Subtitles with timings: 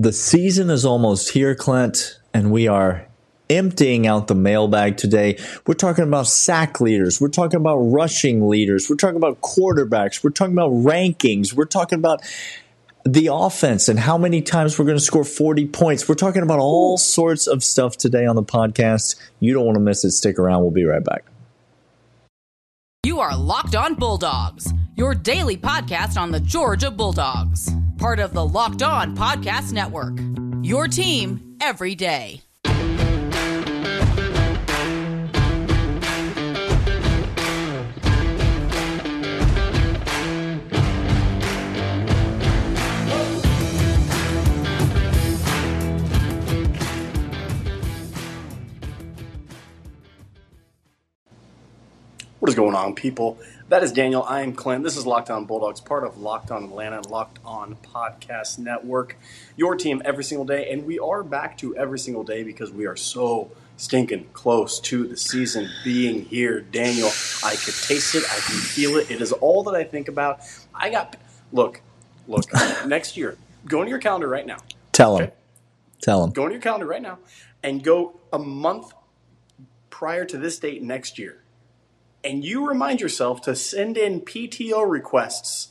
[0.00, 3.06] The season is almost here, Clint, and we are
[3.50, 5.38] emptying out the mailbag today.
[5.66, 7.20] We're talking about sack leaders.
[7.20, 8.88] We're talking about rushing leaders.
[8.88, 10.24] We're talking about quarterbacks.
[10.24, 11.52] We're talking about rankings.
[11.52, 12.22] We're talking about
[13.04, 16.08] the offense and how many times we're going to score 40 points.
[16.08, 19.16] We're talking about all sorts of stuff today on the podcast.
[19.38, 20.12] You don't want to miss it.
[20.12, 20.62] Stick around.
[20.62, 21.26] We'll be right back.
[23.04, 27.70] You are Locked On Bulldogs, your daily podcast on the Georgia Bulldogs,
[28.00, 30.18] part of the Locked On Podcast Network.
[30.64, 32.40] Your team every day.
[52.38, 53.38] What is going on, people?
[53.70, 54.24] That is Daniel.
[54.24, 54.82] I am Clint.
[54.82, 59.16] This is Locked On Bulldogs, part of Locked On Atlanta and Locked On Podcast Network.
[59.56, 62.86] Your team every single day, and we are back to every single day because we
[62.86, 66.62] are so stinking close to the season being here.
[66.62, 67.10] Daniel,
[67.44, 68.24] I could taste it.
[68.24, 69.08] I can feel it.
[69.08, 70.40] It is all that I think about.
[70.74, 71.14] I got
[71.52, 71.80] look,
[72.26, 72.46] look.
[72.88, 74.58] next year, go into your calendar right now.
[74.90, 75.30] Tell him.
[76.02, 76.30] Tell him.
[76.32, 77.20] Go into your calendar right now,
[77.62, 78.92] and go a month
[79.90, 81.44] prior to this date next year
[82.22, 85.68] and you remind yourself to send in PTO requests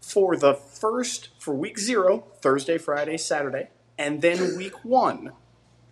[0.00, 5.32] for the first for week zero, Thursday, Friday, Saturday, and then week one,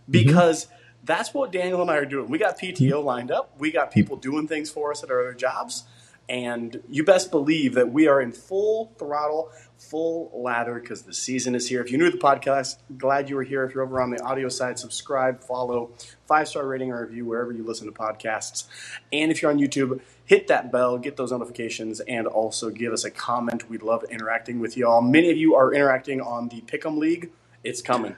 [0.08, 0.74] because mm-hmm.
[1.04, 2.28] that's what Daniel and I are doing.
[2.28, 3.54] We got PTO lined up.
[3.58, 5.84] We got people doing things for us at our other jobs.
[6.30, 11.56] And you best believe that we are in full throttle, full ladder because the season
[11.56, 11.82] is here.
[11.82, 13.64] If you're new to the podcast, glad you were here.
[13.64, 15.90] If you're over on the audio side, subscribe, follow,
[16.28, 18.66] five star rating or review wherever you listen to podcasts.
[19.12, 23.04] And if you're on YouTube, hit that bell, get those notifications, and also give us
[23.04, 23.68] a comment.
[23.68, 25.02] We'd love interacting with y'all.
[25.02, 27.32] Many of you are interacting on the Pick'em League.
[27.64, 28.14] It's coming.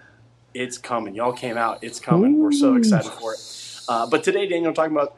[0.52, 1.14] It's coming.
[1.14, 1.82] Y'all came out.
[1.82, 2.40] It's coming.
[2.40, 3.40] We're so excited for it.
[3.88, 5.16] Uh, but today, Daniel, I'm talking about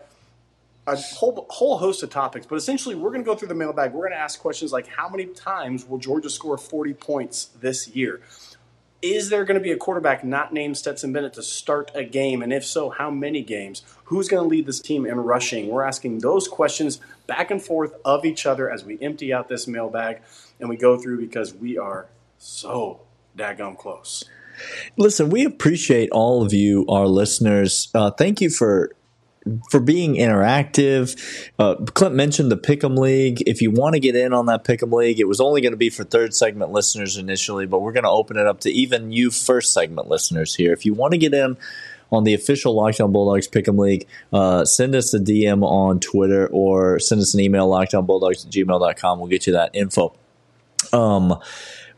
[0.86, 3.92] a whole whole host of topics, but essentially we're going to go through the mailbag.
[3.92, 7.88] We're going to ask questions like how many times will Georgia score 40 points this
[7.88, 8.20] year?
[9.00, 12.42] Is there going to be a quarterback not named Stetson Bennett to start a game?
[12.42, 13.82] And if so, how many games?
[14.04, 15.68] Who's going to lead this team in rushing?
[15.68, 19.66] We're asking those questions back and forth of each other as we empty out this
[19.66, 20.22] mailbag
[20.58, 22.06] and we go through because we are
[22.38, 23.00] so
[23.36, 24.24] daggum close.
[24.96, 27.88] Listen, we appreciate all of you, our listeners.
[27.94, 28.92] Uh, thank you for
[29.70, 31.50] for being interactive.
[31.58, 33.42] Uh, Clint mentioned the Pick'em League.
[33.46, 35.78] If you want to get in on that Pick'em League, it was only going to
[35.78, 39.12] be for third segment listeners initially, but we're going to open it up to even
[39.12, 40.72] you first segment listeners here.
[40.72, 41.56] If you want to get in
[42.10, 46.46] on the official Locked On Bulldogs Pick'em League, uh, send us a DM on Twitter
[46.48, 49.18] or send us an email, lockedonbulldogs at gmail.com.
[49.18, 50.14] We'll get you that info.
[50.92, 51.38] Um,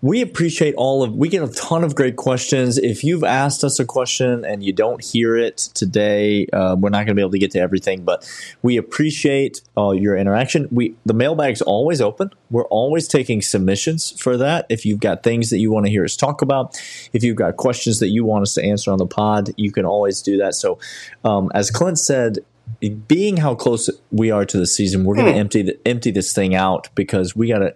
[0.07, 2.79] we appreciate all of we get a ton of great questions.
[2.79, 6.99] If you've asked us a question and you don't hear it today uh, we're not
[6.99, 8.25] going to be able to get to everything but
[8.63, 10.69] we appreciate uh, your interaction.
[10.71, 12.31] We the mailbag's always open.
[12.51, 14.67] We're always taking submissions for that.
[14.69, 16.81] If you've got things that you want to hear us talk about
[17.13, 19.85] if you've got questions that you want us to answer on the pod you can
[19.85, 20.55] always do that.
[20.55, 20.79] So
[21.25, 22.39] um, as clint said
[23.09, 25.37] being how close we are to the season we're going to mm.
[25.37, 27.75] empty the, empty this thing out because we got to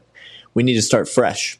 [0.54, 1.58] we need to start fresh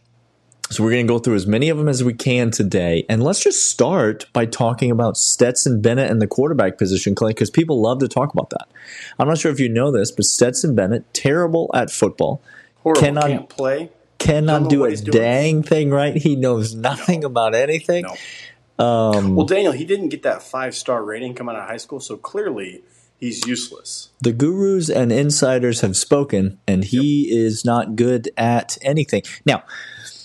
[0.70, 3.04] so we're going to go through as many of them as we can today.
[3.08, 7.50] And let's just start by talking about Stetson Bennett and the quarterback position, Clay, because
[7.50, 8.69] people love to talk about that.
[9.19, 12.41] I'm not sure if you know this, but Stetson Bennett, terrible at football.
[12.82, 13.91] Horrible, cannot can't play.
[14.19, 16.16] Cannot do a dang thing right.
[16.16, 17.26] He knows nothing no.
[17.26, 18.04] about anything.
[18.04, 18.84] No.
[18.84, 22.00] Um, well, Daniel, he didn't get that five star rating coming out of high school,
[22.00, 22.82] so clearly
[23.19, 24.10] he's useless.
[24.20, 27.37] The gurus and insiders have spoken, and he yep.
[27.37, 29.22] is not good at anything.
[29.44, 29.64] Now,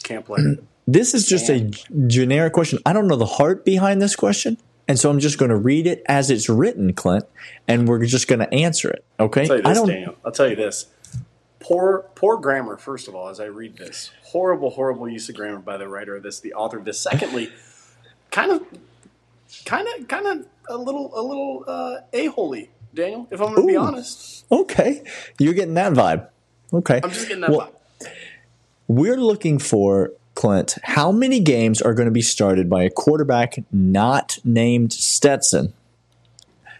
[0.05, 0.57] can't play.
[0.87, 1.61] This is just a
[2.05, 2.77] generic question.
[2.85, 4.59] I don't know the heart behind this question.
[4.87, 7.25] And so I'm just going to read it as it's written, Clint,
[7.67, 9.03] and we're just going to answer it.
[9.19, 9.41] Okay?
[9.41, 10.15] I'll tell you this, I don't, Daniel.
[10.23, 10.85] I'll tell you this.
[11.59, 12.77] Poor, poor grammar.
[12.77, 16.15] First of all, as I read this, horrible, horrible use of grammar by the writer
[16.15, 16.99] of this, the author of this.
[16.99, 17.49] Secondly,
[18.31, 18.63] kind of,
[19.65, 23.27] kind of, kind of a little, a little uh, a holy, Daniel.
[23.31, 24.45] If I'm going to be honest.
[24.51, 25.03] Okay,
[25.39, 26.29] you're getting that vibe.
[26.71, 27.74] Okay, I'm just getting that well, vibe.
[28.87, 33.55] We're looking for Clint, how many games are going to be started by a quarterback
[33.71, 35.73] not named Stetson?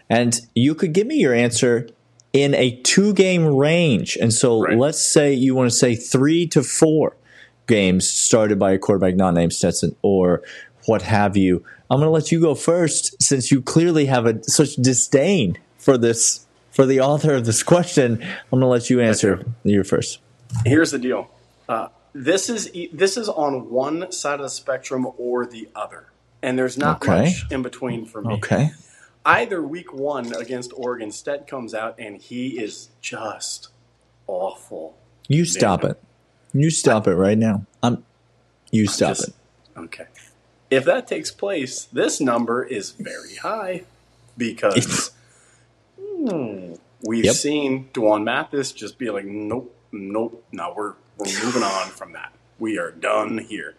[0.08, 1.88] And you could give me your answer
[2.32, 4.16] in a two game range.
[4.20, 4.78] And so right.
[4.78, 7.16] let's say you want to say three to four
[7.66, 10.42] games started by a quarterback not named Stetson or
[10.84, 11.64] what have you.
[11.90, 15.96] I'm going to let you go first since you clearly have a, such disdain for
[15.96, 18.22] this, for the author of this question.
[18.22, 19.44] I'm going to let you answer.
[19.64, 20.20] You first.
[20.64, 21.30] Here's the deal.
[21.68, 26.06] Uh, This is this is on one side of the spectrum or the other,
[26.42, 27.24] and there's not Okay.
[27.24, 28.34] much in between for me.
[28.34, 28.70] Okay.
[29.26, 33.68] Either week one against Oregon, Stead comes out and he is just
[34.26, 34.94] awful.
[35.28, 35.90] You stop Yeah.
[35.90, 36.02] it.
[36.54, 37.66] You stop it right now.
[37.82, 38.02] I'm.
[38.70, 39.34] You stop Just- it.
[39.76, 40.06] Okay.
[40.70, 43.84] If that takes place, this number is very high
[44.38, 45.10] because
[46.00, 46.74] hmm,
[47.06, 47.34] we've Yep.
[47.34, 52.32] seen Dwan Mathis just be like, nope, nope, no, we're we're moving on from that.
[52.58, 53.74] We are done here.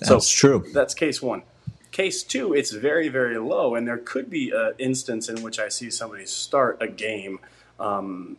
[0.00, 0.64] that's true.
[0.72, 1.42] That's case one.
[1.90, 5.68] Case two, it's very, very low, and there could be an instance in which I
[5.68, 7.40] see somebody start a game
[7.80, 8.36] um,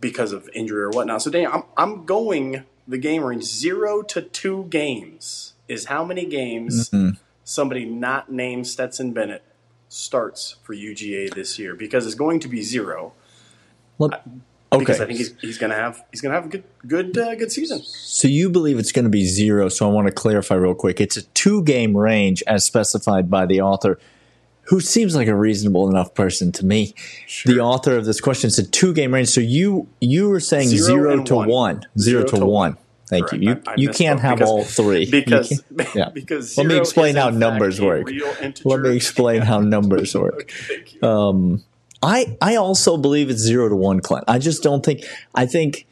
[0.00, 1.22] because of injury or whatnot.
[1.22, 6.26] So, Daniel, I'm, I'm going the game range zero to two games is how many
[6.26, 7.10] games Mm-hmm.
[7.44, 9.44] somebody not named Stetson Bennett
[9.88, 13.12] starts for UGA this year because it's going to be zero.
[13.98, 14.22] Let-
[14.78, 17.50] Because I think he's, he's gonna have he's gonna have a good good uh, good
[17.50, 17.80] season.
[17.84, 19.68] So you believe it's going to be zero.
[19.68, 21.00] So I want to clarify real quick.
[21.00, 23.98] It's a two game range as specified by the author,
[24.68, 26.94] who seems like a reasonable enough person to me.
[27.44, 29.28] The author of this question said two game range.
[29.28, 30.84] So you you were saying Zero
[31.16, 31.48] zero, to one.
[31.48, 31.74] one.
[31.98, 32.76] Zero, Zero to, to one.
[33.08, 33.38] Thank you.
[33.40, 35.04] You I- I you can't have because- all three.
[35.10, 35.64] Because
[35.96, 36.10] yeah.
[36.10, 38.08] because Let me explain how numbers work.
[38.64, 40.48] Let me explain how numbers work.
[40.52, 41.60] Thank you.
[42.02, 44.24] I I also believe it's zero to one, Clint.
[44.28, 45.04] I just don't think.
[45.34, 45.86] I think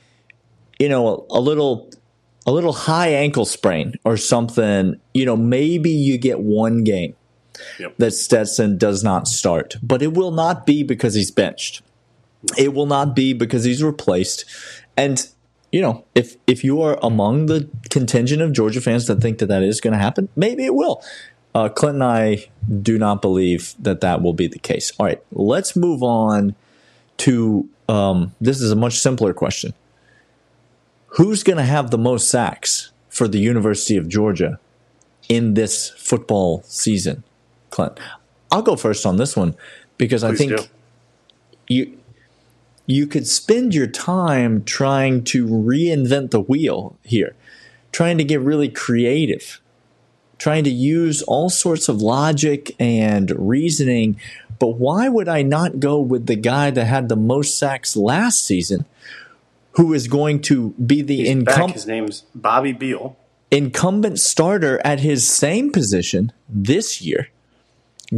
[0.78, 1.90] you know a, a little
[2.46, 4.98] a little high ankle sprain or something.
[5.12, 7.14] You know, maybe you get one game
[7.78, 7.94] Yep.
[7.98, 11.82] that Stetson does not start, but it will not be because he's benched.
[12.56, 14.44] It will not be because he's replaced.
[14.96, 15.26] And
[15.72, 19.46] you know, if if you are among the contingent of Georgia fans that think that
[19.46, 21.02] that is going to happen, maybe it will.
[21.58, 22.44] Uh, Clint and I
[22.82, 24.92] do not believe that that will be the case.
[24.96, 26.54] All right, let's move on
[27.16, 29.74] to um, this is a much simpler question.
[31.16, 34.60] Who's going to have the most sacks for the University of Georgia
[35.28, 37.24] in this football season,
[37.70, 37.98] Clint?
[38.52, 39.56] I'll go first on this one
[39.96, 40.64] because I think do.
[41.66, 41.98] you
[42.86, 47.34] you could spend your time trying to reinvent the wheel here,
[47.90, 49.60] trying to get really creative,
[50.38, 54.18] trying to use all sorts of logic and reasoning.
[54.58, 58.44] But why would I not go with the guy that had the most sacks last
[58.44, 58.86] season,
[59.72, 63.16] who is going to be the income, His name's Bobby Beal.
[63.50, 67.28] incumbent starter at his same position this year?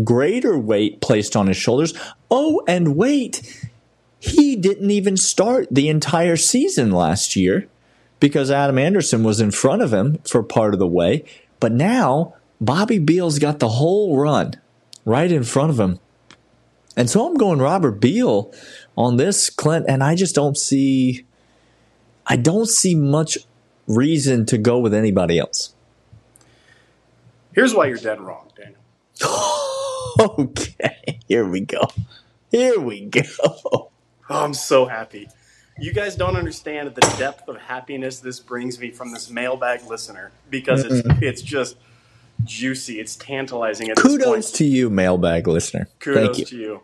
[0.04, 1.92] Greater weight placed on his shoulders.
[2.30, 3.66] Oh, and wait,
[4.18, 7.66] he didn't even start the entire season last year
[8.20, 11.24] because Adam Anderson was in front of him for part of the way.
[11.60, 14.54] But now Bobby Beal's got the whole run
[15.04, 16.00] right in front of him.
[16.96, 18.52] And so I'm going Robert Beal
[18.96, 21.24] on this, Clint, and I just don't see
[22.26, 23.38] I don't see much
[23.86, 25.74] reason to go with anybody else.
[27.52, 28.80] Here's why you're dead wrong, Daniel.
[30.18, 31.88] Okay, here we go.
[32.50, 33.22] Here we go.
[34.32, 35.28] Oh, I'm so happy.
[35.80, 40.30] You guys don't understand the depth of happiness this brings me from this mailbag listener
[40.50, 41.76] because it's it's just
[42.44, 43.00] juicy.
[43.00, 44.22] It's tantalizing at this point.
[44.22, 45.88] Kudos to you, mailbag listener.
[45.98, 46.44] Kudos Thank you.
[46.44, 46.82] to you.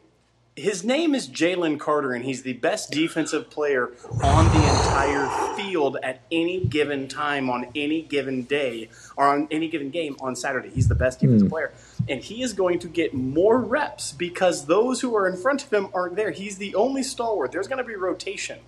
[0.56, 3.90] His name is Jalen Carter, and he's the best defensive player
[4.22, 8.88] on the entire field at any given time, on any given day,
[9.18, 10.70] or on any given game on Saturday.
[10.70, 11.50] He's the best defensive mm.
[11.50, 11.74] player.
[12.08, 15.70] And he is going to get more reps because those who are in front of
[15.70, 16.30] him aren't there.
[16.30, 17.52] He's the only stalwart.
[17.52, 18.60] There's going to be rotation.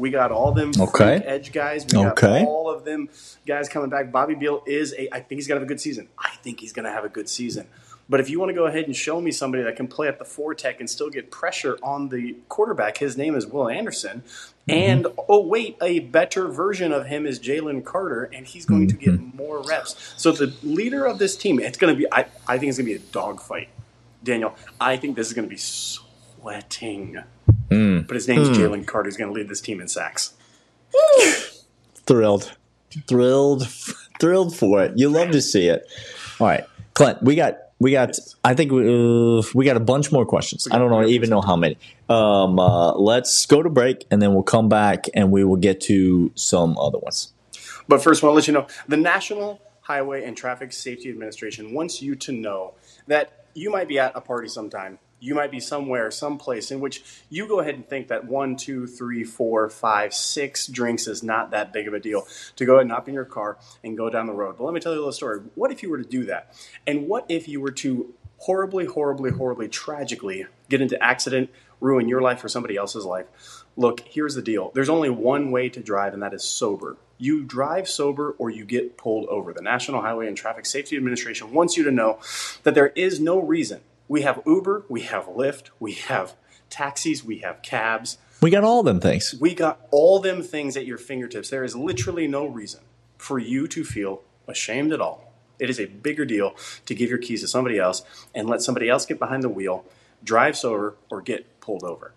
[0.00, 1.16] We got all them Okay.
[1.26, 1.84] edge guys.
[1.84, 2.42] We got Okay.
[2.44, 3.10] all of them
[3.46, 4.10] guys coming back.
[4.10, 5.14] Bobby Beal is a.
[5.14, 6.08] I think he's gonna have a good season.
[6.18, 7.66] I think he's gonna have a good season.
[8.08, 10.18] But if you want to go ahead and show me somebody that can play at
[10.18, 14.24] the four tech and still get pressure on the quarterback, his name is Will Anderson.
[14.68, 14.70] Mm-hmm.
[14.70, 18.96] And oh wait, a better version of him is Jalen Carter, and he's going to
[18.96, 19.36] get mm-hmm.
[19.36, 20.14] more reps.
[20.16, 22.10] So the leader of this team, it's going to be.
[22.10, 23.68] I, I think it's going to be a dogfight,
[24.24, 24.54] Daniel.
[24.80, 27.22] I think this is going to be sweating.
[27.70, 29.08] But his name's Jalen Carter.
[29.08, 30.34] He's going to lead this team in sacks.
[31.94, 32.56] Thrilled.
[33.06, 33.68] Thrilled.
[34.20, 34.92] Thrilled for it.
[34.96, 35.86] You love to see it.
[36.40, 36.64] All right.
[36.94, 40.68] Clint, we got we got I think we, uh, we got a bunch more questions.
[40.70, 41.78] I don't know even know how many.
[42.08, 45.80] Um, uh, let's go to break and then we'll come back and we will get
[45.82, 47.32] to some other ones.
[47.88, 51.72] But first, I want to let you know the National Highway and Traffic Safety Administration
[51.72, 52.74] wants you to know
[53.06, 54.98] that you might be at a party sometime.
[55.20, 58.86] You might be somewhere, someplace in which you go ahead and think that one, two,
[58.86, 62.86] three, four, five, six drinks is not that big of a deal to go ahead
[62.86, 64.56] and hop in your car and go down the road.
[64.56, 65.40] But let me tell you a little story.
[65.54, 66.54] What if you were to do that?
[66.86, 71.50] And what if you were to horribly, horribly, horribly, tragically get into accident,
[71.80, 73.26] ruin your life or somebody else's life?
[73.76, 74.72] Look, here's the deal.
[74.74, 76.96] There's only one way to drive, and that is sober.
[77.18, 79.52] You drive sober or you get pulled over.
[79.52, 82.18] The National Highway and Traffic Safety Administration wants you to know
[82.62, 83.82] that there is no reason.
[84.10, 86.34] We have Uber, we have Lyft, we have
[86.68, 88.18] taxis, we have cabs.
[88.42, 89.36] We got all them things.
[89.40, 91.48] We got all them things at your fingertips.
[91.48, 92.80] There is literally no reason
[93.18, 95.32] for you to feel ashamed at all.
[95.60, 98.02] It is a bigger deal to give your keys to somebody else
[98.34, 99.84] and let somebody else get behind the wheel,
[100.24, 102.12] drive sober, or get pulled over.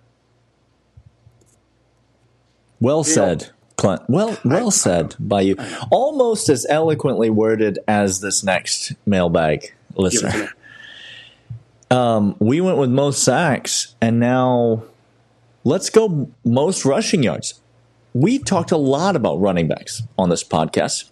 [2.80, 4.02] Well said, Clint.
[4.10, 5.58] Well, well said by you.
[5.92, 10.54] Almost as eloquently worded as this next mailbag Give it to listener.
[11.92, 14.84] Um, we went with most sacks, and now
[15.64, 17.60] let's go most rushing yards.
[18.14, 21.10] We've talked a lot about running backs on this podcast.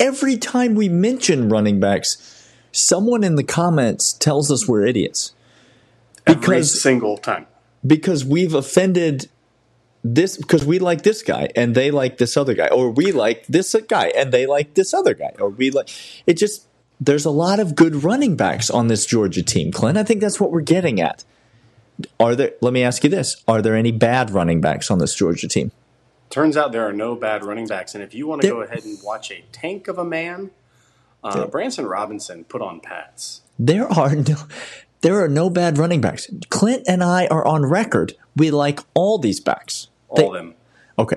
[0.00, 5.32] Every time we mention running backs, someone in the comments tells us we're idiots
[6.26, 7.46] Every single time.
[7.84, 9.28] because we've offended
[10.04, 13.44] this because we like this guy and they like this other guy or we like
[13.48, 15.88] this guy and they like this other guy or we like
[16.26, 16.67] it just
[17.00, 19.96] there's a lot of good running backs on this Georgia team Clint.
[19.98, 21.24] I think that's what we're getting at.
[22.20, 23.42] Are there let me ask you this.
[23.48, 25.72] Are there any bad running backs on this Georgia team?
[26.30, 28.84] Turns out there are no bad running backs, and if you want to go ahead
[28.84, 30.50] and watch a tank of a man,
[31.24, 33.40] uh, Branson Robinson put on pads.
[33.58, 34.36] there are no
[35.00, 36.28] there are no bad running backs.
[36.50, 38.14] Clint and I are on record.
[38.36, 39.88] We like all these backs.
[40.08, 40.54] All They- of them.
[40.98, 41.16] Okay.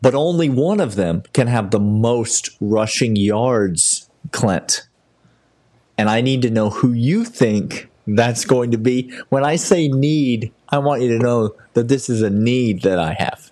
[0.00, 3.93] But only one of them can have the most rushing yards,
[4.32, 4.88] Clint.
[5.96, 9.12] And I need to know who you think that's going to be.
[9.28, 12.98] When I say need, I want you to know that this is a need that
[12.98, 13.50] I have.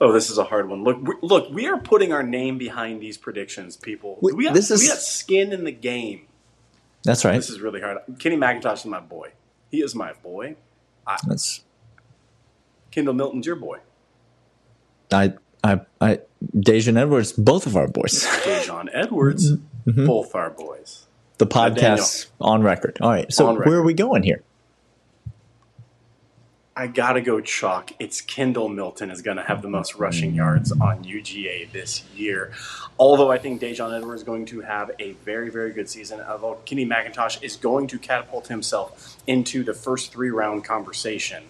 [0.00, 0.84] Oh, this is a hard one.
[0.84, 4.18] Look, we, look, we are putting our name behind these predictions, people.
[4.22, 6.22] We- We got, this is- we got skin in the game.
[7.04, 7.34] That's right.
[7.34, 7.98] This is really hard.
[8.18, 9.30] Kenny McIntosh is my boy.
[9.70, 10.56] He is my boy.
[11.26, 11.62] That's
[12.90, 13.78] Kendall Milton's your boy.
[15.12, 15.34] I
[15.64, 16.20] I I
[16.56, 18.24] Daijun Edwards, both of our boys.
[18.44, 19.52] Daijun Edwards,
[19.86, 20.04] Mm-hmm.
[20.06, 21.06] both our boys.
[21.38, 22.98] The podcast on record.
[23.00, 23.32] All right.
[23.32, 24.42] So where are we going here?
[26.76, 27.90] I gotta go chalk.
[27.98, 32.52] It's Kendall Milton is gonna have the most rushing yards on UGA this year.
[32.98, 36.20] Although I think Daijun Edwards is going to have a very, very good season.
[36.20, 41.44] Although Kenny McIntosh is going to catapult himself into the first three round conversation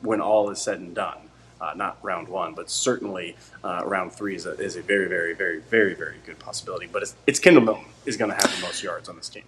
[0.00, 1.18] when all is said and done.
[1.60, 5.34] Uh, not round one, but certainly uh, round three is a, is a very, very,
[5.34, 6.88] very, very, very good possibility.
[6.90, 9.44] But it's, it's Kendall Milton is going to have the most yards on this team.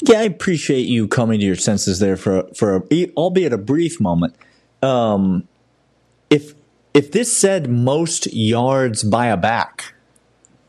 [0.00, 4.00] Yeah, I appreciate you coming to your senses there for for a, albeit a brief
[4.00, 4.34] moment.
[4.82, 5.46] Um,
[6.28, 6.54] if
[6.92, 9.94] if this said most yards by a back,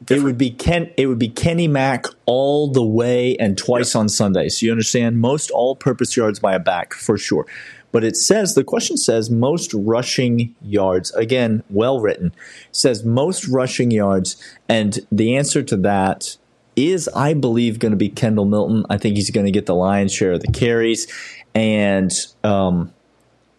[0.07, 0.91] it would be Ken.
[0.97, 4.61] It would be Kenny Mack all the way and twice on Sundays.
[4.61, 5.19] You understand?
[5.19, 7.47] Most all-purpose yards by a back for sure.
[7.93, 11.11] But it says the question says most rushing yards.
[11.11, 12.33] Again, well written.
[12.71, 14.35] Says most rushing yards,
[14.67, 16.35] and the answer to that
[16.75, 18.83] is, I believe, going to be Kendall Milton.
[18.89, 21.07] I think he's going to get the lion's share of the carries,
[21.53, 22.11] and
[22.43, 22.91] um,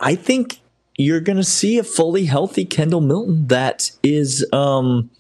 [0.01, 0.59] I think
[0.97, 5.11] you're going to see a fully healthy Kendall Milton that is um,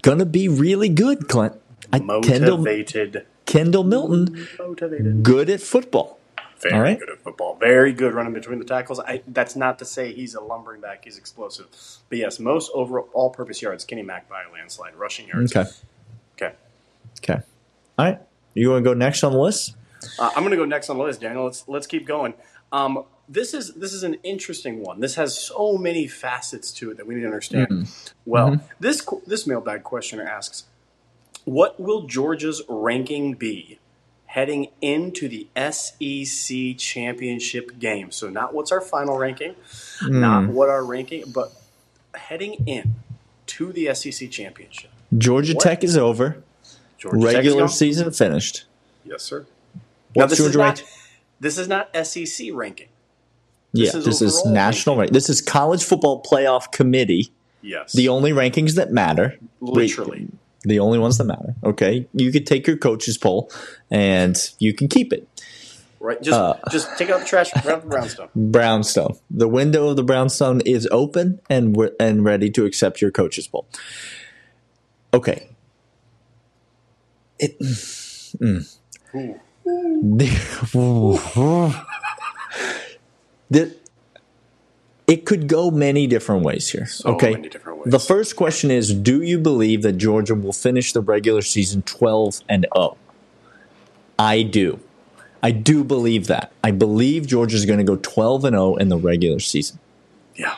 [0.00, 1.54] going to be really good, Clint.
[1.92, 3.26] I, Kendall, Motivated.
[3.44, 5.22] Kendall Milton, Motivated.
[5.22, 6.18] good at football.
[6.60, 6.98] Very All right.
[6.98, 7.56] good at football.
[7.56, 8.98] Very good running between the tackles.
[8.98, 11.04] I, that's not to say he's a lumbering back.
[11.04, 11.66] He's explosive.
[12.08, 14.94] But yes, most overall all-purpose yards, Kenny Mack by a landslide.
[14.96, 15.54] Rushing yards.
[15.54, 15.68] Okay.
[16.34, 16.54] Okay.
[17.18, 17.42] Okay.
[17.98, 18.20] All right.
[18.54, 19.76] You want to go next on the list?
[20.18, 21.44] Uh, I'm going to go next on the list, Daniel.
[21.44, 22.34] Let's let's keep going.
[22.72, 25.00] Um, this is this is an interesting one.
[25.00, 27.68] This has so many facets to it that we need to understand.
[27.68, 28.12] Mm-hmm.
[28.24, 30.64] Well, this this mailbag questioner asks,
[31.44, 33.78] "What will Georgia's ranking be
[34.36, 39.54] heading into the SEC championship game?" So, not what's our final ranking,
[40.00, 40.20] Hmm.
[40.20, 41.52] not what our ranking, but
[42.14, 42.94] heading in
[43.46, 44.90] to the SEC championship.
[45.16, 45.62] Georgia What?
[45.62, 46.42] Tech is over.
[46.98, 48.64] Georgia Regular season finished.
[49.04, 49.46] yes, sir.
[50.14, 50.84] What's this is not ranked?
[51.40, 52.88] this is not SEC ranking.
[53.72, 55.12] Yeah, is this is national rank.
[55.12, 57.30] This is college football playoff committee.
[57.62, 59.38] Yes, The only rankings that matter.
[59.60, 60.28] literally.
[60.66, 61.54] The only ones that matter.
[61.62, 62.08] Okay.
[62.12, 63.50] You could take your coach's poll
[63.90, 65.28] and you can keep it.
[66.00, 68.28] Right, just Uh, just take out the trash, grab the brownstone.
[68.36, 69.16] Brownstone.
[69.30, 73.66] The window of the brownstone is open and and ready to accept your coach's poll.
[75.14, 75.48] Okay.
[77.38, 77.56] It,
[78.42, 78.60] Ooh.
[83.50, 83.76] the,
[85.06, 86.86] it could go many different ways here.
[86.86, 87.32] So okay.
[87.32, 87.92] many different ways.
[87.92, 92.42] The first question is Do you believe that Georgia will finish the regular season 12
[92.48, 92.96] and 0?
[94.18, 94.80] I do.
[95.42, 96.52] I do believe that.
[96.64, 99.78] I believe Georgia is going to go 12 and 0 in the regular season.
[100.34, 100.56] Yeah,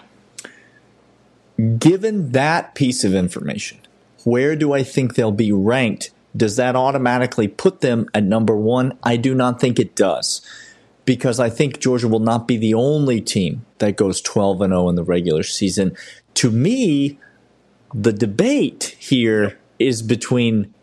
[1.78, 3.78] given that piece of information,
[4.24, 6.10] where do I think they'll be ranked?
[6.36, 8.98] Does that automatically put them at number one?
[9.02, 10.40] I do not think it does
[11.08, 14.90] because I think Georgia will not be the only team that goes 12 and 0
[14.90, 15.96] in the regular season.
[16.34, 17.18] To me,
[17.94, 20.74] the debate here is between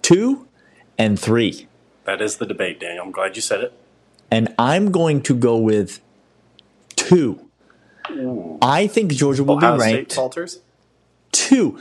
[0.00, 0.48] two
[0.96, 1.68] and three.
[2.04, 3.04] That is the debate, Daniel.
[3.04, 3.74] I'm glad you said it.
[4.30, 6.00] And I'm going to go with
[6.96, 7.46] two.
[8.62, 10.60] I think Georgia will Ohio be ranked State falters.
[11.32, 11.78] two.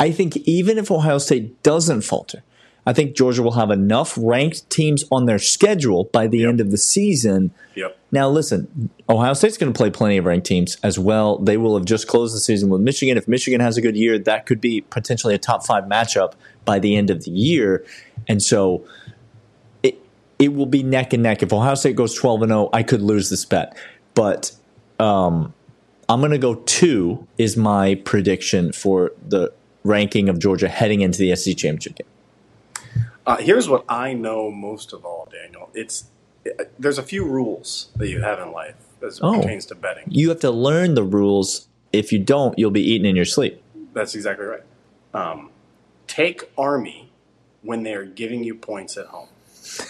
[0.00, 2.42] I think even if Ohio State doesn't falter,
[2.86, 6.48] I think Georgia will have enough ranked teams on their schedule by the Yep.
[6.48, 7.50] end of the season.
[7.74, 7.96] Yep.
[8.10, 11.38] Now, listen, Ohio State's going to play plenty of ranked teams as well.
[11.38, 13.16] They will have just closed the season with Michigan.
[13.18, 16.32] If Michigan has a good year, that could be potentially a top five matchup
[16.64, 17.84] by the end of the year.
[18.26, 18.84] And so
[19.82, 19.98] it,
[20.38, 21.42] it will be neck and neck.
[21.42, 23.76] If Ohio State goes 12 and 0, I could lose this bet.
[24.14, 24.52] But
[24.98, 25.54] um,
[26.08, 29.52] I'm going to go two, is my prediction for the
[29.84, 32.06] ranking of Georgia heading into the SEC championship game.
[33.26, 35.70] Uh, here's what I know most of all, Daniel.
[35.74, 36.04] It's
[36.44, 39.40] it, there's a few rules that you have in life as it Oh.
[39.40, 40.04] pertains to betting.
[40.08, 41.68] You have to learn the rules.
[41.92, 43.62] If you don't, you'll be eating in your sleep.
[43.92, 44.62] That's exactly right.
[45.12, 45.50] Um,
[46.06, 47.10] take Army
[47.62, 49.28] when they're giving you points at home.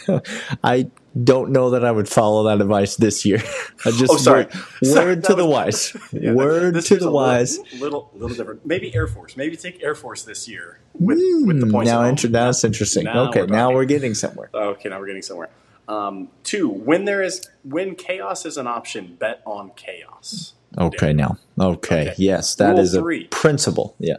[0.64, 0.90] I
[1.24, 3.38] don't know that I would follow that advice this year.
[3.84, 4.44] I just Oh, sorry.
[4.44, 5.96] word, Sorry, word to the wise.
[6.12, 7.58] Yeah, word to the wise.
[7.58, 8.64] Little, little, little different.
[8.66, 9.36] Maybe Air Force.
[9.36, 11.90] Maybe take Air Force this year with, with the points.
[11.90, 13.04] now, inter- now it's interesting.
[13.04, 14.50] Now okay, we're now we're getting somewhere.
[14.54, 15.48] Okay, now we're getting somewhere.
[15.88, 20.54] Um, two, when there is when chaos is an option, bet on chaos.
[20.78, 21.36] Okay, now.
[21.58, 22.14] Okay, Okay.
[22.18, 23.24] yes, that Rule is a three.
[23.24, 23.96] principle.
[23.98, 24.18] Yeah.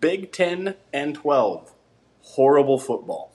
[0.00, 1.70] Big Ten and twelve,
[2.22, 3.30] horrible football.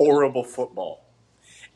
[0.00, 1.04] Horrible football.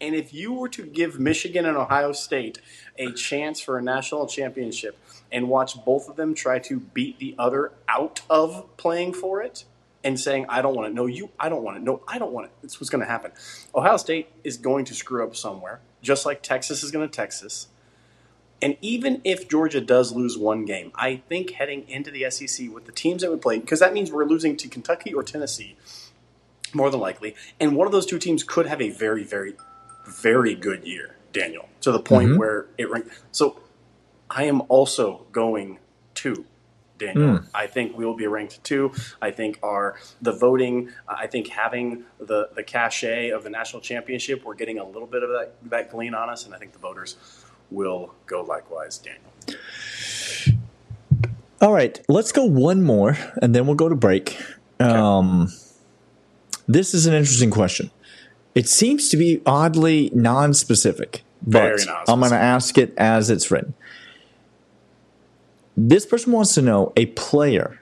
[0.00, 2.59] And if you were to give Michigan and Ohio State
[2.99, 4.99] a chance for a national championship
[5.31, 9.66] and watch both of them try to beat the other out of playing for it
[10.02, 12.33] and saying, I don't want to, no, you, I don't want to, no, I don't
[12.33, 13.33] want it, that's what's going to happen.
[13.75, 17.69] Ohio State is going to screw up somewhere, just like Texas is going to Texas.
[18.63, 22.87] And even if Georgia does lose one game, I think heading into the SEC with
[22.87, 25.76] the teams that we play, because that means we're losing to Kentucky or Tennessee,
[26.75, 27.34] more than likely.
[27.60, 29.54] And one of those two teams could have a very, very,
[30.06, 33.10] very good year, Daniel, to the point where it ranked.
[33.32, 33.60] So
[34.30, 35.78] I am also going
[36.15, 36.45] two,
[36.99, 37.41] Daniel.
[37.54, 38.93] I think we will be ranked two.
[39.21, 40.91] I think our the voting.
[41.08, 45.23] I think having the the cachet of the national championship, we're getting a little bit
[45.23, 47.17] of that that glean on us, and I think the voters
[47.71, 49.23] will go likewise, Daniel.
[51.60, 54.39] All right, let's go one more, and then we'll go to break.
[54.80, 55.52] Um,
[56.66, 57.90] this is an interesting question.
[58.54, 62.08] It seems to be oddly non-specific, Very but non-specific.
[62.08, 63.74] I'm going to ask it as it's written.
[65.76, 67.80] This person wants to know a player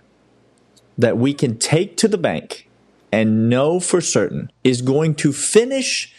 [0.97, 2.69] that we can take to the bank
[3.13, 6.15] and know for certain is going to finish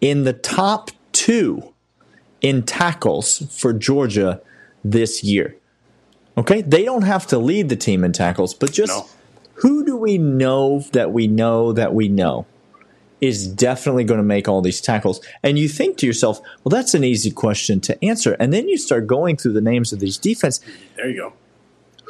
[0.00, 1.72] in the top two
[2.42, 4.42] in tackles for Georgia
[4.84, 5.56] this year.
[6.36, 9.06] Okay, they don't have to lead the team in tackles, but just No.
[9.54, 12.46] Who do we know that we know that we know
[13.20, 15.20] is definitely going to make all these tackles?
[15.42, 18.34] And you think to yourself, well, that's an easy question to answer.
[18.40, 20.60] And then you start going through the names of these defense.
[20.96, 21.32] There you go.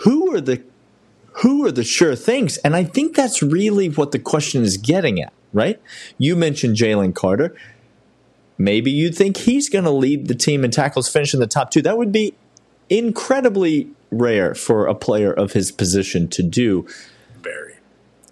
[0.04, 0.62] Who are the
[1.38, 2.58] who are the sure things?
[2.58, 5.80] And I think that's really what the question is getting at, right?
[6.16, 7.56] You mentioned Jalen Carter.
[8.56, 11.72] Maybe you think he's going to lead the team in tackles, finish in the top
[11.72, 11.82] two.
[11.82, 12.34] That would be
[12.88, 16.86] incredibly rare for a player of his position to do.
[17.44, 17.74] Very.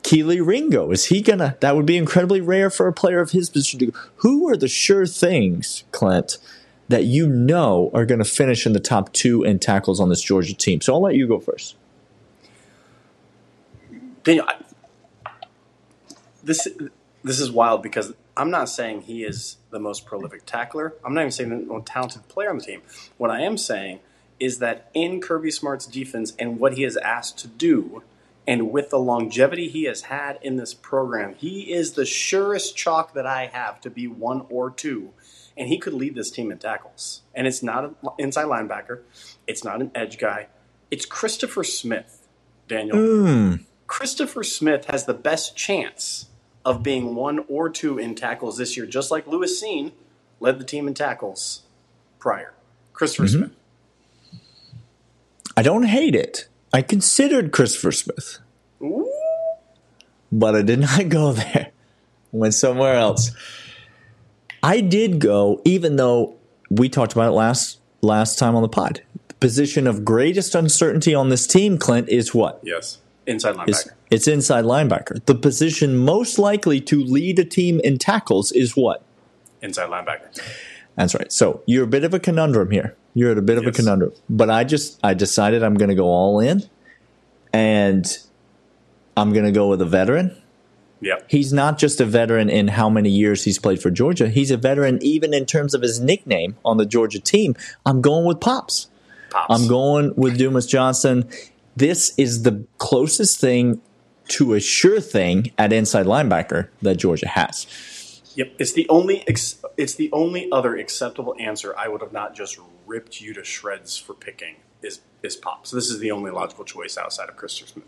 [0.03, 1.57] Kelee Ringo, is he gonna?
[1.61, 3.87] That would be incredibly rare for a player of his position to.
[3.87, 3.93] do.
[4.17, 6.39] Who are the sure things, Clint,
[6.89, 10.21] that you know are going to finish in the top two in tackles on this
[10.21, 10.81] Georgia team?
[10.81, 11.77] So I'll let you go first.
[14.25, 15.31] Daniel, I,
[16.43, 16.67] this
[17.23, 20.95] this is wild because I'm not saying he is the most prolific tackler.
[21.05, 22.83] I'm not even saying the most talented player on the team.
[23.19, 24.01] What I am saying
[24.41, 28.03] is that in Kirby Smart's defense and what he is asked to do,
[28.47, 33.15] and with the longevity he has had in this program, he is the surest chalk
[33.15, 35.13] that I have to be one or two.
[35.57, 37.23] And he could lead this team in tackles.
[37.35, 39.03] And it's not an inside linebacker.
[39.47, 40.49] It's not an edge guy.
[40.91, 42.27] It's Christopher Smith,
[42.69, 42.97] Daniel.
[42.97, 43.55] Hmm.
[43.87, 46.27] Christopher Smith has the best chance
[46.65, 49.93] of being one or two in tackles this year, just like Lewis Cine
[50.41, 51.63] led the team in tackles
[52.19, 52.55] prior.
[52.93, 53.45] Christopher mm-hmm.
[53.45, 54.41] Smith.
[55.57, 56.49] I don't hate it.
[56.73, 58.39] I considered Christopher Smith,
[58.83, 59.11] Ooh.
[60.31, 61.71] but I did not go there.
[62.33, 63.31] Went somewhere else.
[64.63, 66.37] I did go, even though
[66.71, 69.03] we talked about it last last time on the pod.
[69.29, 72.61] The position of greatest uncertainty on this team, Clint, is what?
[72.63, 72.99] Yes.
[73.27, 73.69] Inside linebacker.
[73.69, 75.25] It's, it's inside linebacker.
[75.27, 79.05] The position most likely to lead a team in tackles is what?
[79.61, 80.41] Inside linebacker.
[80.97, 81.31] That's right.
[81.31, 82.97] So you're a bit of a conundrum here.
[83.15, 83.75] You're at a bit of Yes.
[83.75, 84.13] a conundrum.
[84.31, 86.63] But I just I decided I'm going to go all in,
[87.53, 88.07] and
[89.17, 90.37] I'm going to go with a veteran.
[91.01, 91.17] Yeah.
[91.29, 94.29] He's not just a veteran in how many years he's played for Georgia.
[94.29, 97.57] He's a veteran even in terms of his nickname on the Georgia team.
[97.85, 98.89] I'm going with Pops.
[99.31, 99.47] Pops.
[99.53, 101.29] I'm going with Dumas Johnson.
[101.77, 103.81] This is the closest thing
[104.29, 107.67] to a sure thing at inside linebacker that Georgia has.
[108.37, 108.53] Yep.
[108.61, 112.59] It's the only ex- it's the only other acceptable answer I would have not just
[112.93, 115.67] ripped you to shreds for picking is is Pop.
[115.67, 117.87] So this is the only logical choice outside of Christopher Smith.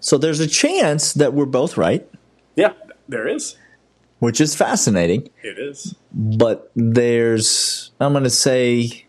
[0.00, 2.06] So there's a chance that we're both right,
[2.56, 2.72] Yeah,
[3.08, 3.56] there is.
[4.18, 5.28] which is fascinating.
[5.42, 5.94] It is.
[6.12, 9.06] But there's, I'm going to say,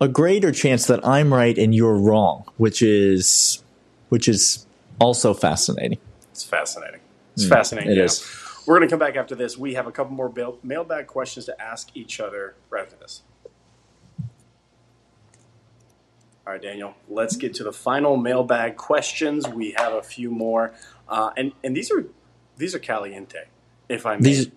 [0.00, 3.62] a greater chance that I'm right and you're wrong, which is,
[4.08, 4.66] which is
[5.00, 5.98] also fascinating.
[6.32, 7.00] It's fascinating.
[7.34, 7.90] It's fascinating.
[7.90, 8.04] Hmm, it yeah.
[8.04, 8.26] is.
[8.66, 9.56] We're going to come back after this.
[9.58, 13.22] We have a couple more mail- mailbag questions to ask each other right after this.
[16.48, 16.94] All right, Daniel.
[17.10, 19.46] Let's get to the final mailbag questions.
[19.46, 20.72] We have a few more,
[21.06, 22.06] uh, and and these are
[22.56, 23.48] these are caliente,
[23.90, 24.22] if I may.
[24.22, 24.50] These,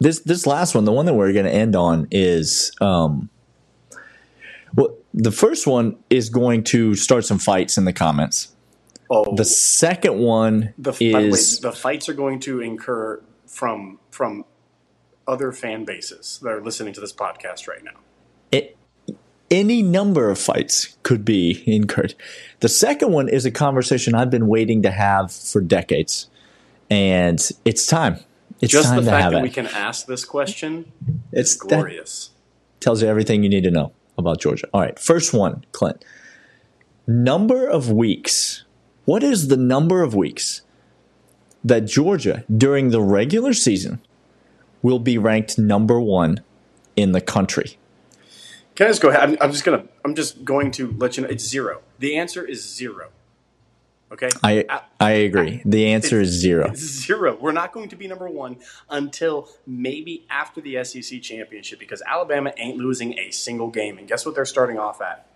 [0.00, 3.30] this this last one, the one that we're going to end on is, um,
[4.74, 8.56] well, the first one is going to start some fights in the comments.
[9.08, 13.22] oh, The second one the, by the way, is the fights are going to incur
[13.46, 14.46] from from
[15.28, 18.00] other fan bases that are listening to this podcast right now.
[19.50, 22.14] Any number of fights could be incurred.
[22.60, 26.28] The second one is a conversation I've been waiting to have for decades,
[26.90, 28.20] and it's time.
[28.60, 29.42] It's Just time the fact that it.
[29.42, 30.90] we can ask this question
[31.32, 32.30] it's glorious.
[32.80, 34.66] tells you everything you need to know about Georgia.
[34.74, 36.04] All right, first one, Clint.
[37.06, 38.64] Number of weeks.
[39.04, 40.62] What is the number of weeks
[41.64, 44.00] that Georgia during the regular season
[44.82, 46.42] will be ranked number one
[46.96, 47.78] in the country?
[48.78, 49.22] Can I just go ahead?
[49.22, 49.86] I'm, I'm just gonna.
[50.04, 51.28] I'm just going to let you know.
[51.28, 51.80] It's zero.
[51.98, 53.08] The answer is zero.
[54.12, 54.28] Okay.
[54.44, 55.62] I Uh, I agree.
[55.64, 56.72] The answer is zero.
[56.76, 57.36] Zero.
[57.40, 62.52] We're not going to be number one until maybe after the SEC championship because Alabama
[62.56, 63.98] ain't losing a single game.
[63.98, 64.36] And guess what?
[64.36, 65.26] They're starting off at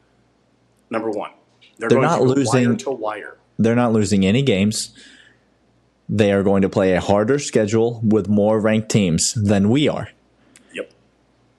[0.88, 1.32] number one.
[1.78, 3.38] They're, They're going not to losing- wire to wire.
[3.58, 4.96] They're not losing any games.
[6.08, 10.10] They are going to play a harder schedule with more ranked teams than we are.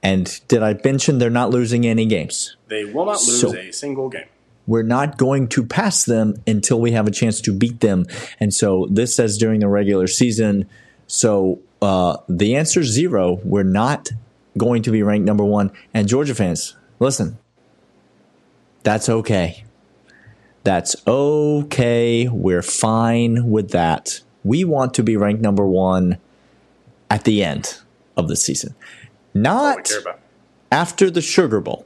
[0.04, 2.58] And did I mention they're not losing any games?
[2.68, 4.26] They will not lose So- a single game.
[4.66, 8.06] We're not going to pass them until we have a chance to beat them.
[8.40, 10.70] And so this says during the regular season.
[11.06, 13.42] So uh, the answer is zero.
[13.44, 14.10] We're not
[14.58, 15.72] going to be ranked number one.
[15.94, 17.38] And Georgia fans, listen,
[18.84, 19.66] that's okay.
[20.64, 22.30] That's okay.
[22.30, 24.22] We're fine with that.
[24.46, 26.20] We want to be ranked number one
[27.10, 27.80] at the end
[28.16, 28.76] of the season,
[29.34, 29.92] not
[30.72, 31.86] after the Sugar Bowl,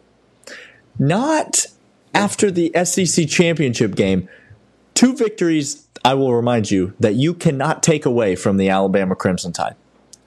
[0.99, 1.67] not
[2.13, 4.27] after the SEC championship game.
[4.93, 9.53] Two victories, I will remind you, that you cannot take away from the Alabama Crimson
[9.53, 9.75] Tide.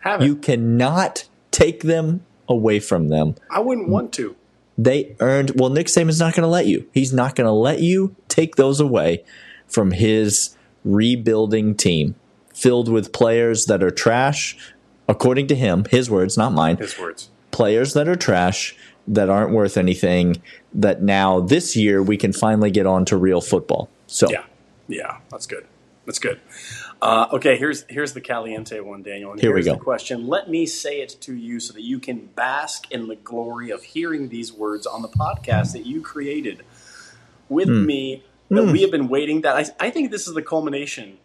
[0.00, 0.26] Have it.
[0.26, 3.34] You cannot take them away from them.
[3.50, 4.36] I wouldn't want to.
[4.78, 6.88] They earned, well, Nick Saban's not going to let you.
[6.94, 9.24] He's not going to let you take those away
[9.66, 12.14] from his rebuilding team
[12.54, 14.56] filled with players that are trash,
[15.10, 17.28] according to him, his words, not mine His words.
[17.50, 18.76] players that are trash
[19.08, 20.40] that aren't worth anything
[20.74, 23.88] that now this year we can finally get on to real football.
[24.06, 24.44] So Yeah,
[24.88, 25.66] yeah, that's good.
[26.06, 26.40] That's good.
[27.02, 29.32] Uh, okay, here's here's the caliente one, Daniel.
[29.32, 29.72] And Here we go.
[29.74, 30.26] The question.
[30.26, 33.82] Let me say it to you so that you can bask in the glory of
[33.82, 36.62] hearing these words on the podcast that you created
[37.48, 37.86] with Hmm.
[37.86, 38.22] me.
[38.50, 39.42] That we have been waiting.
[39.42, 41.18] That I, I think this is the culmination.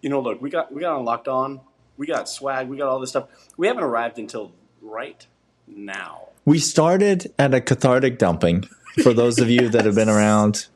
[0.00, 1.60] You know, look, we got we got on locked on.
[1.96, 2.68] We got swag.
[2.68, 3.28] We got all this stuff.
[3.56, 5.26] We haven't arrived until right
[5.66, 6.28] now.
[6.44, 8.68] we started at a cathartic dumping
[9.02, 10.66] for those of you that have been around.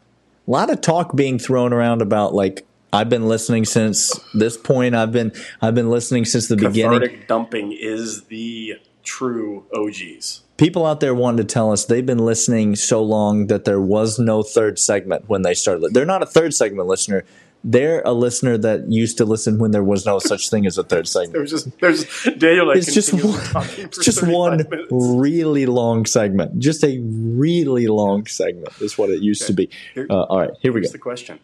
[0.47, 4.95] A lot of talk being thrown around about like I've been listening since this point.
[4.95, 7.01] I've been I've been listening since the beginning.
[7.01, 10.43] Cathartic dumping is the true OGs.
[10.57, 14.19] People out there wanted to tell us they've been listening so long that there was
[14.19, 15.93] no third segment when they started.
[15.93, 17.25] They're not a third segment listener.
[17.65, 20.85] They're a listener that used to listen when there was no such thing as a
[20.85, 21.33] third segment.
[21.33, 22.05] There's just there's
[22.39, 22.69] Daniel.
[22.69, 24.89] Like, it's just one, it's just one minutes.
[24.93, 26.61] really long segment.
[26.61, 29.69] Just a really long segment is what it used to be.
[29.95, 30.89] Here- Uh, all right, here we go.
[30.89, 31.41] The question: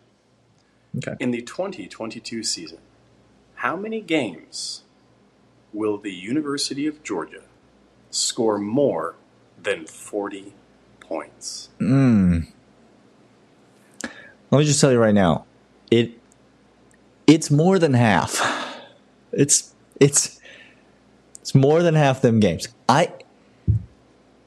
[0.99, 1.17] Okay.
[1.19, 2.79] In the 2022 season,
[3.57, 4.83] how many games
[5.73, 7.43] will the University of Georgia
[8.11, 9.17] score more
[9.61, 10.53] than 40
[11.01, 11.71] points.
[11.81, 11.89] Let
[14.59, 15.47] me just tell you right now,
[15.93, 16.11] it
[17.27, 18.41] it's more than half.
[19.33, 20.41] It's it's
[21.41, 22.69] it's more than half them games.
[22.89, 23.13] I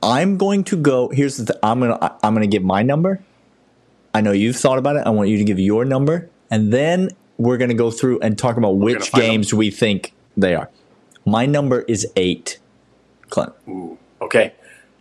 [0.04, 1.10] I'm going to go.
[1.10, 1.46] Here's the.
[1.54, 3.24] Th- I'm gonna I'm gonna give my number.
[4.14, 5.04] I know you've thought about it.
[5.06, 8.58] I want you to give your number, and then we're gonna go through and talk
[8.58, 10.70] about which gonna find games we think they are.
[11.26, 12.60] My number is eight.
[13.30, 13.54] Clint.
[13.68, 13.98] Ooh.
[14.22, 14.54] Okay.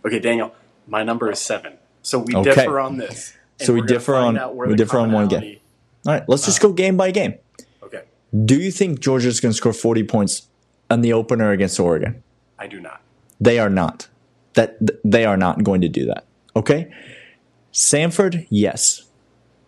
[0.05, 0.53] Okay, Daniel.
[0.87, 1.73] My number is seven.
[2.01, 2.55] So we Okay.
[2.55, 3.33] differ on this.
[3.59, 5.57] So we differ on- we differ on one game.
[6.05, 7.35] All right, let's just uh, go game by game.
[7.83, 8.03] Okay.
[8.45, 10.47] Do you think Georgia's going to score 40 points
[10.89, 12.23] on the opener against Oregon?
[12.59, 13.01] I do not.
[13.39, 14.07] They are not.
[14.53, 16.25] That th- they are not going to do that.
[16.55, 16.93] Okay?
[17.73, 19.05] Samford, yes.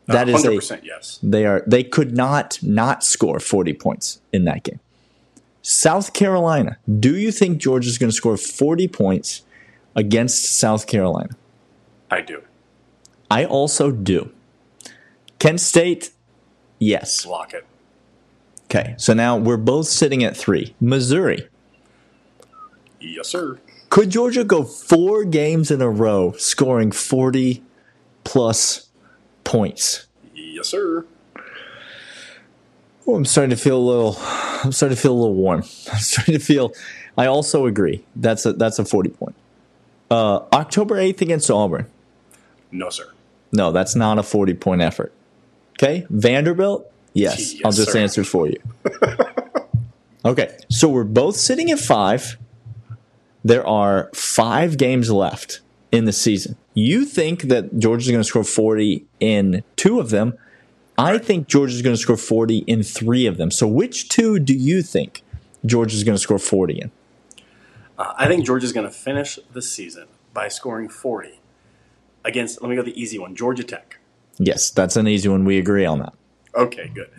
[0.07, 1.19] That is a 100% yes.
[1.21, 4.79] they are they could not not score 40 points in that game.
[5.61, 9.41] South Carolina, do you think Georgia's going to score 40 points
[9.95, 11.35] against South Carolina?
[12.09, 12.41] I do.
[13.29, 14.31] I also do.
[15.39, 16.11] Kent State,
[16.79, 17.25] yes.
[17.25, 17.65] Lock it.
[18.65, 20.75] Okay, so now we're both sitting at three.
[20.79, 21.47] Missouri.
[22.99, 23.59] Yes, sir.
[23.89, 27.63] Could Georgia go four games in a row scoring 40
[28.25, 28.89] plus
[29.45, 30.07] points?
[30.35, 31.05] Yes, sir.
[33.07, 35.59] Oh, I'm starting to feel a little I'm starting to feel a little warm.
[35.91, 36.73] I'm starting to feel
[37.17, 38.03] I also agree.
[38.15, 39.35] That's a that's a 40 point.
[40.11, 41.85] Uh, October 8th against Auburn.
[42.71, 43.11] No, sir.
[43.51, 45.13] No, that's not a 40 point effort.
[45.77, 46.05] Okay?
[46.09, 46.91] Vanderbilt?
[47.13, 47.53] Yes.
[47.53, 47.99] Yes, I'll just sir.
[47.99, 48.59] answer for you.
[50.25, 50.57] okay.
[50.69, 52.37] So we're both sitting at five.
[53.43, 55.61] There are five games left
[55.91, 56.57] in the season.
[56.73, 60.37] You think that Georgia's going to score 40 in two of them.
[60.97, 63.51] I think Georgia's going to score 40 in three of them.
[63.51, 65.23] So which two do you think
[65.65, 66.91] Georgia's going to score 40 in?
[67.97, 71.39] Uh, I think Georgia's going to finish the season by scoring 40
[72.25, 73.99] against, let me go the easy one, Georgia Tech.
[74.39, 75.45] Yes, that's an easy one.
[75.45, 76.13] We agree on that.
[76.55, 77.09] Okay, good.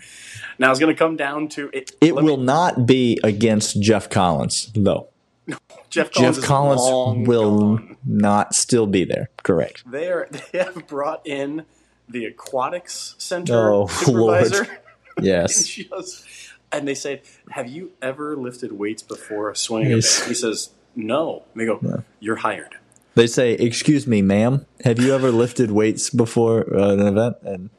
[0.59, 1.93] Now it's going to come down to it.
[2.01, 5.09] It let me- will not be against Geoff Collins, though.
[5.91, 7.97] Geoff Collins, Geoff Collins will gone.
[8.05, 9.31] not still be there.
[9.43, 9.85] Correct.
[9.91, 10.29] They are.
[10.53, 11.65] They have brought in
[12.09, 14.65] the aquatics center Oh, supervisor.
[14.65, 14.79] Lord.
[15.23, 15.67] Yes.
[15.67, 16.27] Just-
[16.71, 20.19] and they say, "Have you ever lifted weights before swinging Yes.
[20.19, 22.77] a bat?" He says, "No." And they go, "You're hired."
[23.19, 27.71] They say, "Excuse me, ma'am, have you ever lifted weights before uh, an event?" And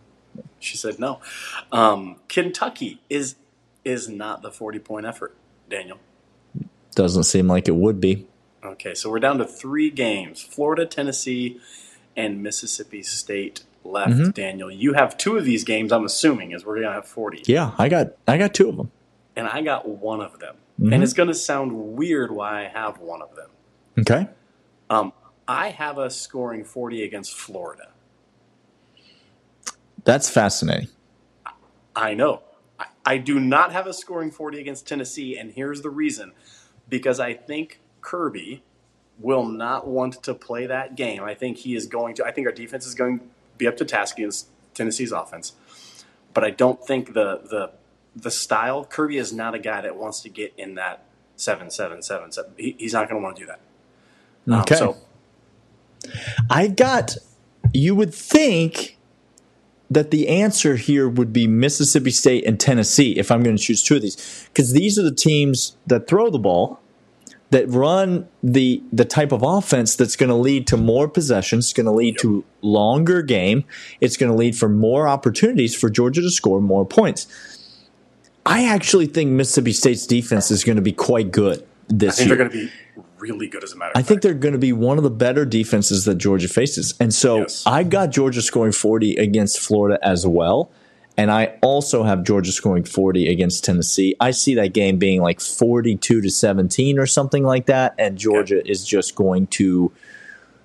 [0.60, 1.22] She said, "No."
[1.72, 3.36] Um, Kentucky is
[3.86, 5.34] is not the forty point effort,
[5.70, 5.98] Daniel.
[6.94, 8.28] doesn't seem like it would be.
[8.64, 11.60] Okay, so we're down to three games: Florida, Tennessee,
[12.18, 14.12] and Mississippi State left.
[14.12, 14.32] Mm-hmm.
[14.32, 15.94] Daniel, you have two of these games.
[15.94, 17.44] I'm assuming is we're gonna have forty.
[17.46, 18.92] Yeah, I got I got two of them.
[19.38, 20.56] and I got one of them.
[20.82, 20.92] Mm-hmm.
[20.94, 23.50] And it's going to sound weird why I have one of them.
[24.00, 24.28] Okay.
[24.90, 25.12] Um,
[25.50, 27.90] I have us scoring 40 against Florida.
[30.06, 30.90] That's fascinating.
[31.96, 32.44] I know.
[32.80, 36.34] I, I do not have us scoring 40 against Tennessee, and here's the reason.
[36.88, 38.64] Because I think Kirby
[39.20, 41.24] will not want to play that game.
[41.24, 43.26] I think he is going to, I think our defense is going to
[43.58, 45.54] be up to task against Tennessee's offense.
[46.34, 47.72] But I don't think the, the,
[48.16, 51.06] the style, Kirby is not a guy that wants to get in that
[51.38, 52.52] 7 7 7 7.
[52.56, 53.62] He, he's not going to want to do that.
[54.52, 54.76] Um, Okay.
[54.76, 54.98] so
[56.50, 57.18] I've got
[57.74, 58.98] you would think
[59.92, 63.82] that the answer here would be Mississippi State and Tennessee if I'm going to choose
[63.82, 66.80] two of these because these are the teams that throw the ball
[67.52, 71.74] that run the the type of offense that's going to lead to more possessions, it's
[71.74, 73.64] going to lead to longer game,
[74.02, 77.28] it's going to lead for more opportunities for Georgia to score more points.
[78.46, 82.30] I actually think Mississippi State's defense is going to be quite good I this think
[82.30, 82.38] year.
[82.38, 84.60] they're going to be really good as a matter of I think they're going to
[84.60, 86.94] be one of the better defenses that Georgia faces.
[87.00, 87.64] And so Yes.
[87.66, 90.72] I got Georgia scoring 40 against Florida as well.
[91.18, 94.16] And I also have Georgia scoring 40 against Tennessee.
[94.22, 97.94] I see that game being like 42 to 17 or something like that.
[97.98, 99.92] And Georgia is just going to,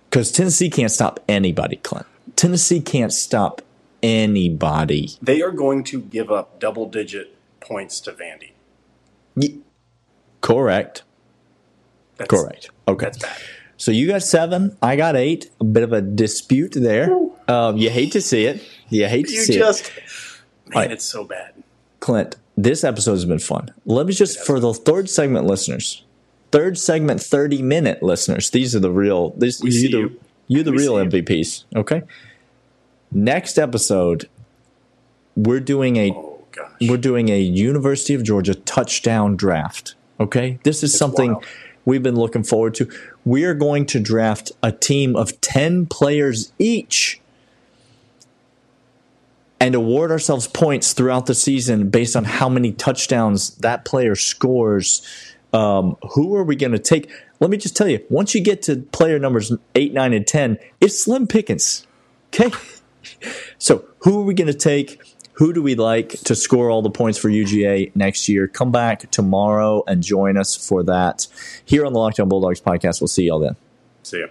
[0.09, 2.07] because Tennessee can't stop anybody, Clint.
[2.37, 3.63] Tennessee can't stop
[4.01, 5.11] anybody.
[5.21, 8.53] They are going to give up double digit points to Vandy.
[9.35, 9.61] Ye-
[10.41, 11.03] Correct.
[12.17, 12.71] That's, Correct.
[12.89, 13.07] Okay.
[13.07, 13.37] That's bad.
[13.77, 14.77] So you got seven.
[14.83, 15.51] I got eight.
[15.61, 17.11] A bit of a dispute there.
[17.49, 18.63] Um, you hate to see it.
[18.89, 19.59] You hate to You see it.
[19.59, 19.91] just,
[20.69, 20.93] man, Right.
[20.93, 21.53] it's so bad.
[22.01, 23.71] Clint, this episode has been fun.
[23.85, 26.05] Let me just, for the third segment listeners,
[26.53, 30.21] third segment, 30 minute listeners, these are the real, this, We you the, you.
[30.47, 31.23] you the We real see you.
[31.25, 31.65] MVPs.
[31.75, 32.03] Okay.
[33.11, 34.29] Next episode,
[35.37, 36.31] we're doing a Oh,
[36.81, 39.95] we're doing a University of Georgia touchdown draft.
[40.21, 41.45] Okay, this is something wild.
[41.85, 42.91] We've been looking forward to.
[43.25, 47.21] we are going to draft a team of 10 players each
[49.61, 55.07] and award ourselves points throughout the season based on how many touchdowns that player scores.
[55.53, 57.11] Um, who are we going to take?
[57.41, 60.59] Let me just tell you, once you get to player numbers 8, 9, and 10,
[60.81, 61.87] it's slim pickings.
[62.29, 62.51] Okay?
[63.59, 65.01] So, who are we going to take?
[65.35, 68.47] Who do we like to score all the points for UGA next year?
[68.47, 71.27] Come back tomorrow and join us for that
[71.65, 73.01] here on the Locked On Bulldogs podcast.
[73.01, 73.57] We'll see y'all then.
[74.05, 74.27] See ya.